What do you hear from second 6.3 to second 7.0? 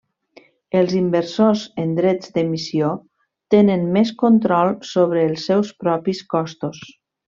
costos.